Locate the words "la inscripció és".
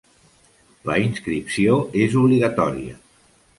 0.91-2.19